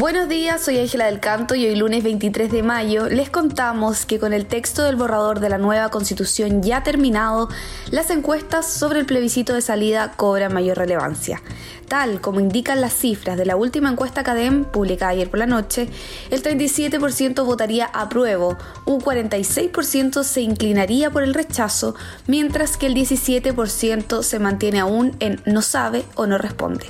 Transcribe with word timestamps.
Buenos 0.00 0.30
días, 0.30 0.62
soy 0.62 0.78
Ángela 0.78 1.04
del 1.04 1.20
Canto 1.20 1.54
y 1.54 1.66
hoy 1.66 1.76
lunes 1.76 2.02
23 2.02 2.50
de 2.50 2.62
mayo 2.62 3.10
les 3.10 3.28
contamos 3.28 4.06
que 4.06 4.18
con 4.18 4.32
el 4.32 4.46
texto 4.46 4.82
del 4.82 4.96
borrador 4.96 5.40
de 5.40 5.50
la 5.50 5.58
nueva 5.58 5.90
constitución 5.90 6.62
ya 6.62 6.82
terminado, 6.82 7.50
las 7.90 8.08
encuestas 8.08 8.64
sobre 8.64 9.00
el 9.00 9.04
plebiscito 9.04 9.52
de 9.52 9.60
salida 9.60 10.12
cobran 10.16 10.54
mayor 10.54 10.78
relevancia. 10.78 11.42
Tal 11.86 12.22
como 12.22 12.40
indican 12.40 12.80
las 12.80 12.94
cifras 12.94 13.36
de 13.36 13.44
la 13.44 13.56
última 13.56 13.90
encuesta 13.90 14.22
CADEM, 14.22 14.64
publicada 14.64 15.12
ayer 15.12 15.28
por 15.28 15.38
la 15.38 15.44
noche, 15.44 15.90
el 16.30 16.42
37% 16.42 17.44
votaría 17.44 17.84
apruebo, 17.84 18.56
un 18.86 19.02
46% 19.02 20.24
se 20.24 20.40
inclinaría 20.40 21.10
por 21.10 21.24
el 21.24 21.34
rechazo, 21.34 21.94
mientras 22.26 22.78
que 22.78 22.86
el 22.86 22.94
17% 22.94 24.22
se 24.22 24.38
mantiene 24.38 24.80
aún 24.80 25.14
en 25.20 25.42
no 25.44 25.60
sabe 25.60 26.06
o 26.14 26.26
no 26.26 26.38
responde. 26.38 26.86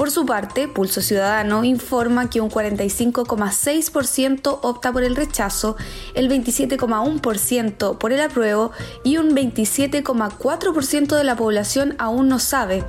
Por 0.00 0.10
su 0.10 0.24
parte, 0.24 0.66
Pulso 0.66 1.02
Ciudadano 1.02 1.62
informa 1.62 2.30
que 2.30 2.40
un 2.40 2.50
45,6% 2.50 4.60
opta 4.62 4.92
por 4.92 5.04
el 5.04 5.14
rechazo, 5.14 5.76
el 6.14 6.30
27,1% 6.30 7.98
por 7.98 8.10
el 8.10 8.22
apruebo 8.22 8.70
y 9.04 9.18
un 9.18 9.36
27,4% 9.36 11.14
de 11.14 11.24
la 11.24 11.36
población 11.36 11.96
aún 11.98 12.30
no 12.30 12.38
sabe. 12.38 12.82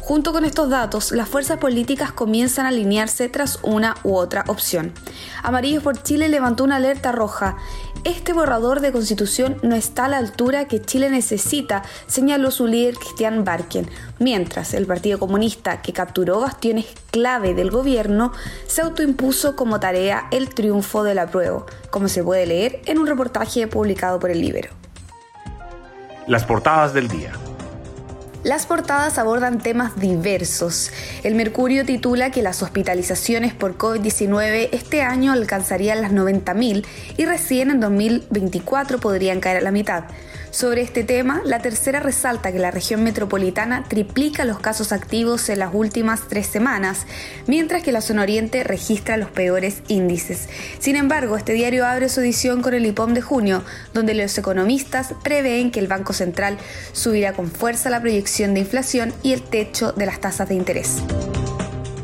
Junto 0.00 0.32
con 0.32 0.44
estos 0.44 0.68
datos, 0.68 1.12
las 1.12 1.28
fuerzas 1.28 1.58
políticas 1.58 2.10
comienzan 2.10 2.66
a 2.66 2.70
alinearse 2.70 3.28
tras 3.28 3.60
una 3.62 3.94
u 4.02 4.16
otra 4.16 4.42
opción. 4.48 4.92
Amarillos 5.44 5.84
por 5.84 6.02
Chile 6.02 6.28
levantó 6.28 6.64
una 6.64 6.76
alerta 6.76 7.12
roja 7.12 7.58
este 8.06 8.32
borrador 8.32 8.78
de 8.78 8.92
constitución 8.92 9.56
no 9.64 9.74
está 9.74 10.04
a 10.04 10.08
la 10.08 10.18
altura 10.18 10.68
que 10.68 10.80
Chile 10.80 11.10
necesita, 11.10 11.82
señaló 12.06 12.52
su 12.52 12.68
líder 12.68 12.94
Cristian 12.94 13.42
Barken, 13.42 13.90
mientras 14.20 14.74
el 14.74 14.86
Partido 14.86 15.18
Comunista, 15.18 15.82
que 15.82 15.92
capturó 15.92 16.38
bastiones 16.56 16.86
clave 17.10 17.52
del 17.52 17.70
gobierno, 17.70 18.32
se 18.66 18.80
autoimpuso 18.80 19.56
como 19.56 19.78
tarea 19.78 20.26
el 20.30 20.48
triunfo 20.48 21.04
del 21.04 21.18
apruebo, 21.18 21.66
como 21.90 22.08
se 22.08 22.24
puede 22.24 22.46
leer 22.46 22.80
en 22.86 22.98
un 22.98 23.06
reportaje 23.06 23.66
publicado 23.66 24.18
por 24.18 24.30
el 24.30 24.40
Libro. 24.40 24.70
Las 26.26 26.44
portadas 26.44 26.94
del 26.94 27.08
día. 27.08 27.32
Las 28.42 28.64
portadas 28.64 29.18
abordan 29.18 29.58
temas 29.58 30.00
diversos. 30.00 30.92
El 31.24 31.34
Mercurio 31.34 31.84
titula 31.84 32.30
que 32.30 32.42
las 32.42 32.62
hospitalizaciones 32.62 33.52
por 33.52 33.76
COVID-19 33.76 34.70
este 34.72 35.02
año 35.02 35.32
alcanzarían 35.32 36.00
las 36.00 36.12
90.000 36.12 36.86
y 37.18 37.24
recién 37.26 37.70
en 37.70 37.80
2024 37.80 38.98
podrían 38.98 39.40
caer 39.40 39.58
a 39.58 39.60
la 39.60 39.72
mitad. 39.72 40.04
Sobre 40.56 40.80
este 40.80 41.04
tema, 41.04 41.42
la 41.44 41.58
tercera 41.58 42.00
resalta 42.00 42.50
que 42.50 42.58
la 42.58 42.70
región 42.70 43.04
metropolitana 43.04 43.84
triplica 43.84 44.46
los 44.46 44.58
casos 44.58 44.90
activos 44.90 45.50
en 45.50 45.58
las 45.58 45.74
últimas 45.74 46.28
tres 46.30 46.46
semanas, 46.46 47.04
mientras 47.46 47.82
que 47.82 47.92
la 47.92 48.00
zona 48.00 48.22
oriente 48.22 48.64
registra 48.64 49.18
los 49.18 49.28
peores 49.28 49.82
índices. 49.88 50.48
Sin 50.78 50.96
embargo, 50.96 51.36
este 51.36 51.52
diario 51.52 51.84
abre 51.84 52.08
su 52.08 52.22
edición 52.22 52.62
con 52.62 52.72
el 52.72 52.86
IPOM 52.86 53.12
de 53.12 53.20
junio, 53.20 53.64
donde 53.92 54.14
los 54.14 54.38
economistas 54.38 55.12
prevén 55.22 55.70
que 55.70 55.80
el 55.80 55.88
Banco 55.88 56.14
Central 56.14 56.56
subirá 56.92 57.34
con 57.34 57.50
fuerza 57.50 57.90
la 57.90 58.00
proyección 58.00 58.54
de 58.54 58.60
inflación 58.60 59.12
y 59.22 59.34
el 59.34 59.42
techo 59.42 59.92
de 59.92 60.06
las 60.06 60.22
tasas 60.22 60.48
de 60.48 60.54
interés. 60.54 61.02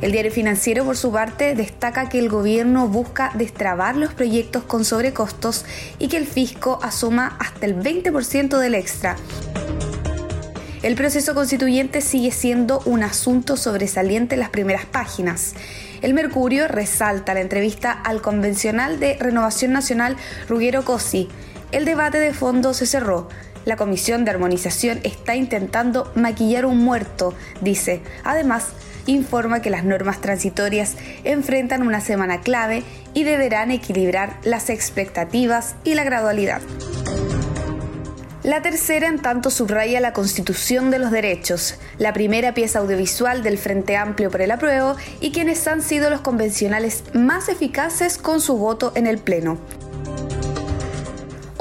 El 0.03 0.11
diario 0.11 0.33
financiero, 0.33 0.85
por 0.85 0.97
su 0.97 1.13
parte, 1.13 1.55
destaca 1.55 2.09
que 2.09 2.19
el 2.19 2.29
gobierno 2.29 2.89
busca 2.89 3.31
destrabar 3.37 3.97
los 3.97 4.13
proyectos 4.13 4.65
con 4.65 4.85
sobrecostos 4.85 5.65
y 6.01 6.09
que 6.09 6.17
el 6.17 6.27
fisco 6.27 6.81
asuma 6.83 7.37
hasta 7.39 7.67
el 7.67 7.77
20% 7.77 8.59
del 8.59 8.75
extra. 8.75 9.15
El 10.83 10.97
proceso 10.97 11.37
constituyente 11.37 12.01
sigue 12.01 12.33
siendo 12.33 12.81
un 12.85 13.05
asunto 13.05 13.57
sobresaliente 13.57 14.35
en 14.35 14.41
las 14.41 14.51
primeras 14.51 14.87
páginas. 14.87 15.55
El 16.01 16.15
Mercurio 16.15 16.67
resalta 16.67 17.33
la 17.33 17.41
entrevista 17.41 17.93
al 17.93 18.21
convencional 18.21 18.99
de 18.99 19.17
Renovación 19.21 19.73
Nacional 19.73 20.17
Ruggero 20.49 20.85
Cosi. 20.85 21.29
El 21.71 21.85
debate 21.85 22.19
de 22.19 22.35
fondo 22.35 22.75
se 22.75 22.87
cerró. 22.87 23.29
La 23.65 23.77
Comisión 23.77 24.25
de 24.25 24.33
Armonización 24.33 24.99
está 25.05 25.37
intentando 25.37 26.11
maquillar 26.17 26.67
un 26.67 26.79
muerto, 26.79 27.33
dice. 27.61 28.03
Además, 28.25 28.65
informa 29.07 29.63
que 29.63 29.71
las 29.71 29.85
normas 29.85 30.21
transitorias 30.21 30.97
enfrentan 31.25 31.87
una 31.87 32.01
semana 32.01 32.41
clave 32.41 32.83
y 33.15 33.25
deberán 33.25 33.71
equilibrar 33.71 34.39
las 34.45 34.71
expectativas 34.71 35.75
y 35.85 35.95
la 35.95 36.05
gradualidad. 36.05 36.63
La 38.43 38.61
tercera, 38.61 39.07
en 39.07 39.21
tanto, 39.21 39.51
subraya 39.51 40.01
la 40.01 40.13
Constitución 40.13 40.91
de 40.91 40.99
los 40.99 41.13
Derechos, 41.13 41.77
la 41.99 42.13
primera 42.13 42.55
pieza 42.55 42.81
audiovisual 42.81 43.45
del 43.45 43.57
Frente 43.57 43.97
Amplio 43.97 44.33
por 44.33 44.43
el 44.43 44.51
apruebo 44.51 44.97
y 45.21 45.31
quienes 45.31 45.65
han 45.69 45.81
sido 45.81 46.11
los 46.11 46.23
convencionales 46.23 47.05
más 47.15 47.49
eficaces 47.49 48.19
con 48.19 48.41
su 48.41 48.57
voto 48.57 48.93
en 48.97 49.07
el 49.07 49.19
Pleno. 49.19 49.59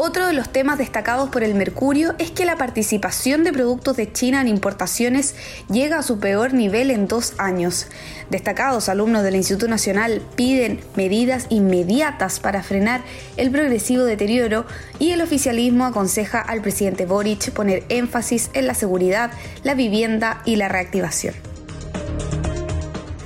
Otro 0.03 0.25
de 0.25 0.33
los 0.33 0.49
temas 0.49 0.79
destacados 0.79 1.29
por 1.29 1.43
el 1.43 1.53
Mercurio 1.53 2.15
es 2.17 2.31
que 2.31 2.43
la 2.43 2.55
participación 2.55 3.43
de 3.43 3.53
productos 3.53 3.97
de 3.97 4.11
China 4.11 4.41
en 4.41 4.47
importaciones 4.47 5.35
llega 5.69 5.99
a 5.99 6.01
su 6.01 6.17
peor 6.17 6.55
nivel 6.55 6.89
en 6.89 7.07
dos 7.07 7.35
años. 7.37 7.85
Destacados 8.31 8.89
alumnos 8.89 9.21
del 9.21 9.35
Instituto 9.35 9.67
Nacional 9.67 10.23
piden 10.35 10.79
medidas 10.95 11.45
inmediatas 11.49 12.39
para 12.39 12.63
frenar 12.63 13.01
el 13.37 13.51
progresivo 13.51 14.03
deterioro 14.03 14.65
y 14.97 15.11
el 15.11 15.21
oficialismo 15.21 15.85
aconseja 15.85 16.41
al 16.41 16.63
presidente 16.63 17.05
Boric 17.05 17.51
poner 17.51 17.83
énfasis 17.89 18.49
en 18.53 18.65
la 18.65 18.73
seguridad, 18.73 19.29
la 19.61 19.75
vivienda 19.75 20.41
y 20.45 20.55
la 20.55 20.67
reactivación. 20.67 21.50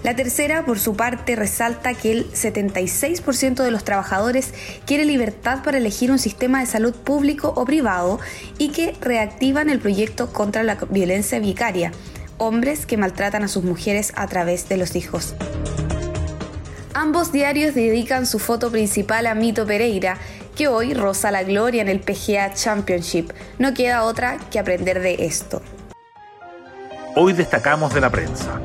La 0.06 0.16
tercera, 0.16 0.64
por 0.66 0.78
su 0.78 0.96
parte, 0.96 1.36
resalta 1.36 1.96
que 1.96 2.12
el 2.12 2.32
76% 2.32 3.64
de 3.64 3.72
los 3.72 3.84
trabajadores 3.84 4.54
quiere 4.86 5.04
libertad 5.04 5.64
para 5.64 5.80
elegir 5.80 6.12
un 6.12 6.20
sistema 6.20 6.60
de 6.60 6.68
salud 6.68 6.94
público 6.94 7.54
o 7.56 7.66
privado 7.66 8.20
y 8.60 8.70
que 8.70 8.94
reactivan 9.02 9.68
el 9.68 9.80
proyecto 9.80 10.32
contra 10.32 10.62
la 10.62 10.76
violencia 10.92 11.40
vicaria, 11.40 11.92
hombres 12.38 12.86
que 12.86 12.98
maltratan 12.98 13.42
a 13.42 13.48
sus 13.48 13.64
mujeres 13.64 14.14
a 14.16 14.28
través 14.28 14.70
de 14.70 14.78
los 14.78 14.96
hijos. 14.96 15.34
Ambos 16.94 17.32
diarios 17.32 17.74
dedican 17.74 18.28
su 18.28 18.38
foto 18.38 18.70
principal 18.70 19.26
a 19.26 19.34
Mito 19.34 19.66
Pereira, 19.66 20.20
que 20.56 20.68
hoy 20.68 20.94
roza 20.94 21.32
la 21.32 21.42
gloria 21.42 21.82
en 21.82 21.90
el 21.90 22.00
PGA 22.00 22.54
Championship. 22.54 23.32
No 23.58 23.74
queda 23.74 24.04
otra 24.04 24.38
que 24.52 24.60
aprender 24.60 25.00
de 25.00 25.26
esto. 25.26 25.64
Hoy 27.16 27.34
destacamos 27.34 27.92
de 27.92 28.02
la 28.02 28.12
prensa. 28.12 28.62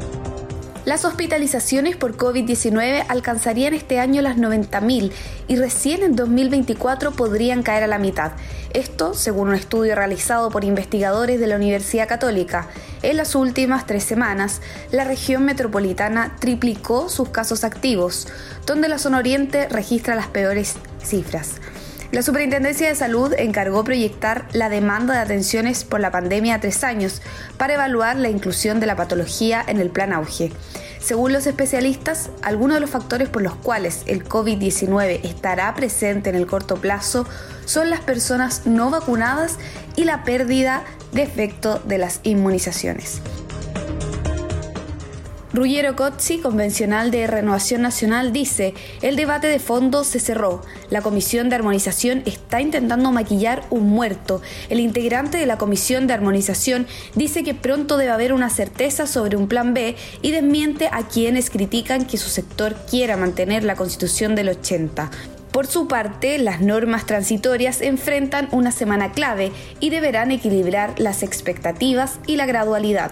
Las 0.91 1.05
hospitalizaciones 1.05 1.95
por 1.95 2.17
COVID-19 2.17 3.05
alcanzarían 3.07 3.75
este 3.75 4.01
año 4.01 4.23
las 4.23 4.37
90.000 4.37 5.13
y 5.47 5.55
recién 5.55 6.03
en 6.03 6.17
2024 6.17 7.13
podrían 7.13 7.63
caer 7.63 7.85
a 7.85 7.87
la 7.87 8.01
mitad. 8.01 8.33
Esto 8.75 9.15
según 9.15 9.51
un 9.51 9.55
estudio 9.55 9.95
realizado 9.95 10.51
por 10.51 10.65
investigadores 10.65 11.39
de 11.39 11.47
la 11.47 11.55
Universidad 11.55 12.09
Católica. 12.09 12.67
En 13.03 13.19
las 13.19 13.37
últimas 13.37 13.87
tres 13.87 14.03
semanas, 14.03 14.63
la 14.91 15.05
región 15.05 15.45
metropolitana 15.45 16.35
triplicó 16.41 17.09
sus 17.09 17.29
casos 17.29 17.63
activos, 17.63 18.27
donde 18.67 18.89
la 18.89 18.99
zona 18.99 19.19
oriente 19.19 19.69
registra 19.69 20.17
las 20.17 20.27
peores 20.27 20.75
cifras. 21.01 21.61
La 22.13 22.23
Superintendencia 22.23 22.89
de 22.89 22.97
Salud 22.97 23.33
encargó 23.39 23.85
proyectar 23.85 24.49
la 24.53 24.69
demanda 24.69 25.15
de 25.15 25.21
atenciones 25.21 25.85
por 25.85 26.01
la 26.01 26.11
pandemia 26.11 26.57
a 26.57 26.61
tres 26.61 26.83
años 26.83 27.23
para 27.57 27.75
evaluar 27.75 28.17
la 28.17 28.29
inclusión 28.29 28.81
de 28.81 28.87
la 28.87 28.97
patología 28.97 29.65
en 29.65 29.79
el 29.79 29.91
plan 29.91 30.13
auge. 30.13 30.51
Según 30.99 31.33
los 31.33 31.47
especialistas, 31.47 32.31
algunos 32.43 32.75
de 32.75 32.81
los 32.81 32.91
factores 32.91 33.29
por 33.29 33.43
los 33.43 33.55
cuales 33.55 34.03
el 34.07 34.29
COVID-19 34.29 35.21
estará 35.23 35.73
presente 35.77 36.31
en 36.31 36.37
el 36.37 36.49
corto 36.49 36.77
plazo 36.77 37.29
son 37.65 37.91
las 37.91 38.01
personas 38.01 38.67
no 38.67 38.91
vacunadas 38.91 39.59
y 39.95 40.03
la 40.03 40.25
pérdida 40.25 40.83
de 41.13 41.23
efecto 41.23 41.81
de 41.85 41.99
las 41.99 42.19
inmunizaciones. 42.25 43.23
Ruggiero 45.53 45.97
Cozzi, 45.97 46.39
convencional 46.39 47.11
de 47.11 47.27
Renovación 47.27 47.83
Nacional, 47.83 48.33
dice, 48.33 48.73
el 49.03 49.17
debate 49.17 49.49
de 49.49 49.59
fondo 49.59 50.05
se 50.05 50.21
cerró. 50.21 50.63
La 50.91 51.03
Comisión 51.03 51.49
de 51.49 51.57
Armonización 51.57 52.23
está 52.25 52.61
intentando 52.61 53.11
maquillar 53.11 53.65
un 53.71 53.89
muerto. 53.89 54.43
El 54.69 54.79
integrante 54.79 55.39
de 55.39 55.47
la 55.47 55.59
Comisión 55.59 56.07
de 56.07 56.15
Armonización 56.15 56.87
dice 57.17 57.43
que 57.43 57.55
pronto 57.55 57.97
debe 57.97 58.13
haber 58.13 58.33
una 58.33 58.49
certeza 58.49 59.09
sobre 59.09 59.37
un 59.37 59.49
plan 59.49 59.75
B 59.75 59.97
y 60.23 60.31
desmiente 60.31 60.89
a 60.93 61.09
quienes 61.09 61.51
critican 61.51 62.05
que 62.05 62.17
su 62.17 62.31
sector 62.31 62.77
quiera 62.89 63.17
mantener 63.17 63.65
la 63.65 63.75
Constitución 63.75 64.37
del 64.37 64.51
80. 64.51 65.11
Por 65.51 65.67
su 65.67 65.89
parte, 65.89 66.39
las 66.39 66.61
normas 66.61 67.07
transitorias 67.07 67.81
enfrentan 67.81 68.49
una 68.53 68.71
semana 68.71 69.11
clave 69.11 69.51
y 69.81 69.91
deberán 69.91 70.31
equilibrar 70.31 70.95
las 71.01 71.25
expectativas 71.25 72.21
y 72.29 72.37
la 72.37 72.47
gradualidad. 72.47 73.11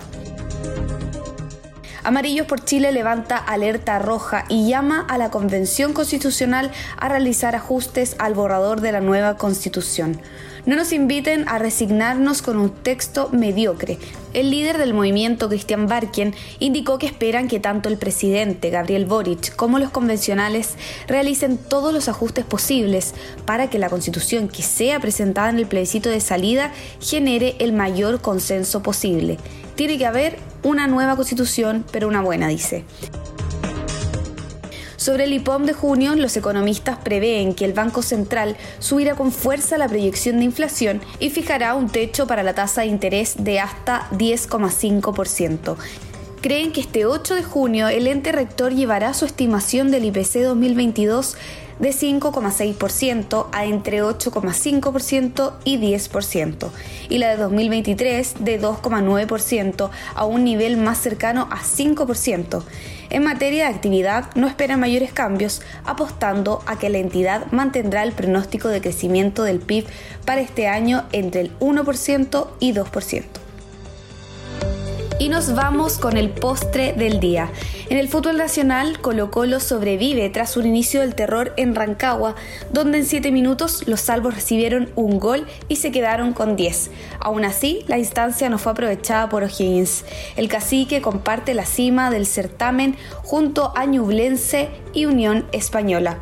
Amarillos 2.08 2.46
por 2.46 2.64
Chile 2.64 2.90
levanta 2.90 3.36
alerta 3.36 3.98
roja 3.98 4.46
y 4.48 4.66
llama 4.66 5.04
a 5.10 5.18
la 5.18 5.30
Convención 5.30 5.92
Constitucional 5.92 6.70
a 6.96 7.10
realizar 7.10 7.54
ajustes 7.54 8.16
al 8.18 8.32
borrador 8.32 8.80
de 8.80 8.92
la 8.92 9.02
nueva 9.02 9.36
Constitución. 9.36 10.18
No 10.68 10.76
nos 10.76 10.92
inviten 10.92 11.48
a 11.48 11.58
resignarnos 11.58 12.42
con 12.42 12.58
un 12.58 12.68
texto 12.68 13.30
mediocre. 13.32 13.96
El 14.34 14.50
líder 14.50 14.76
del 14.76 14.92
movimiento, 14.92 15.48
Christian 15.48 15.86
Barken, 15.86 16.34
indicó 16.58 16.98
que 16.98 17.06
esperan 17.06 17.48
que 17.48 17.58
tanto 17.58 17.88
el 17.88 17.96
presidente, 17.96 18.68
Gabriel 18.68 19.06
Boric, 19.06 19.56
como 19.56 19.78
los 19.78 19.88
convencionales 19.88 20.74
realicen 21.06 21.56
todos 21.56 21.94
los 21.94 22.10
ajustes 22.10 22.44
posibles 22.44 23.14
para 23.46 23.70
que 23.70 23.78
la 23.78 23.88
constitución 23.88 24.48
que 24.48 24.62
sea 24.62 25.00
presentada 25.00 25.48
en 25.48 25.56
el 25.56 25.66
plebiscito 25.66 26.10
de 26.10 26.20
salida 26.20 26.70
genere 27.00 27.56
el 27.60 27.72
mayor 27.72 28.20
consenso 28.20 28.82
posible. 28.82 29.38
Tiene 29.74 29.96
que 29.96 30.04
haber 30.04 30.36
una 30.64 30.86
nueva 30.86 31.16
constitución, 31.16 31.82
pero 31.90 32.08
una 32.08 32.20
buena, 32.20 32.46
dice. 32.48 32.84
Sobre 35.08 35.24
el 35.24 35.32
IPOM 35.32 35.64
de 35.64 35.72
junio, 35.72 36.14
los 36.16 36.36
economistas 36.36 36.98
prevén 36.98 37.54
que 37.54 37.64
el 37.64 37.72
Banco 37.72 38.02
Central 38.02 38.58
subirá 38.78 39.14
con 39.14 39.32
fuerza 39.32 39.78
la 39.78 39.88
proyección 39.88 40.36
de 40.36 40.44
inflación 40.44 41.00
y 41.18 41.30
fijará 41.30 41.72
un 41.72 41.88
techo 41.88 42.26
para 42.26 42.42
la 42.42 42.52
tasa 42.52 42.82
de 42.82 42.88
interés 42.88 43.42
de 43.42 43.58
hasta 43.58 44.06
10,5% 44.10 45.76
creen 46.40 46.72
que 46.72 46.80
este 46.80 47.06
8 47.06 47.34
de 47.34 47.42
junio 47.42 47.88
el 47.88 48.06
ente 48.06 48.32
rector 48.32 48.72
llevará 48.72 49.14
su 49.14 49.24
estimación 49.24 49.90
del 49.90 50.04
IPC 50.04 50.42
2022 50.42 51.36
de 51.78 51.90
5,6% 51.90 53.46
a 53.52 53.64
entre 53.64 54.02
8,5% 54.02 55.52
y 55.64 55.78
10%, 55.78 56.70
y 57.08 57.18
la 57.18 57.30
de 57.30 57.36
2023 57.36 58.34
de 58.40 58.60
2,9% 58.60 59.90
a 60.14 60.24
un 60.24 60.44
nivel 60.44 60.76
más 60.76 60.98
cercano 60.98 61.48
a 61.50 61.58
5%. 61.58 62.62
En 63.10 63.24
materia 63.24 63.68
de 63.68 63.74
actividad 63.74 64.34
no 64.34 64.48
esperan 64.48 64.80
mayores 64.80 65.12
cambios, 65.12 65.62
apostando 65.84 66.62
a 66.66 66.78
que 66.78 66.90
la 66.90 66.98
entidad 66.98 67.46
mantendrá 67.52 68.02
el 68.02 68.12
pronóstico 68.12 68.68
de 68.68 68.80
crecimiento 68.80 69.44
del 69.44 69.60
PIB 69.60 69.86
para 70.24 70.40
este 70.40 70.66
año 70.66 71.04
entre 71.12 71.42
el 71.42 71.58
1% 71.58 72.48
y 72.60 72.72
2%. 72.72 73.47
Y 75.20 75.30
nos 75.30 75.56
vamos 75.56 75.98
con 75.98 76.16
el 76.16 76.30
postre 76.30 76.92
del 76.92 77.18
día. 77.18 77.50
En 77.90 77.98
el 77.98 78.08
fútbol 78.08 78.36
nacional, 78.36 79.00
Colo 79.00 79.32
Colo 79.32 79.58
sobrevive 79.58 80.30
tras 80.30 80.56
un 80.56 80.64
inicio 80.64 81.00
del 81.00 81.16
terror 81.16 81.54
en 81.56 81.74
Rancagua, 81.74 82.36
donde 82.72 82.98
en 82.98 83.04
7 83.04 83.32
minutos 83.32 83.88
los 83.88 84.00
salvos 84.00 84.36
recibieron 84.36 84.90
un 84.94 85.18
gol 85.18 85.44
y 85.66 85.76
se 85.76 85.90
quedaron 85.90 86.32
con 86.32 86.54
10. 86.54 86.92
Aún 87.18 87.44
así, 87.44 87.84
la 87.88 87.98
instancia 87.98 88.48
no 88.48 88.58
fue 88.58 88.70
aprovechada 88.70 89.28
por 89.28 89.42
O'Higgins. 89.42 90.04
El 90.36 90.48
cacique 90.48 91.02
comparte 91.02 91.52
la 91.52 91.66
cima 91.66 92.10
del 92.10 92.24
certamen 92.24 92.96
junto 93.24 93.72
a 93.76 93.86
Ñublense 93.86 94.68
y 94.92 95.06
Unión 95.06 95.46
Española. 95.50 96.18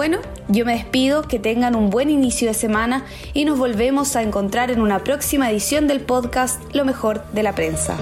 Bueno, 0.00 0.20
yo 0.48 0.64
me 0.64 0.72
despido, 0.72 1.20
que 1.20 1.38
tengan 1.38 1.76
un 1.76 1.90
buen 1.90 2.08
inicio 2.08 2.48
de 2.48 2.54
semana 2.54 3.04
y 3.34 3.44
nos 3.44 3.58
volvemos 3.58 4.16
a 4.16 4.22
encontrar 4.22 4.70
en 4.70 4.80
una 4.80 5.04
próxima 5.04 5.50
edición 5.50 5.88
del 5.88 6.00
podcast 6.00 6.58
Lo 6.74 6.86
mejor 6.86 7.22
de 7.32 7.42
la 7.42 7.54
prensa. 7.54 7.98